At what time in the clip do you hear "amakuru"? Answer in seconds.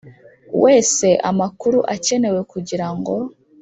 1.29-1.79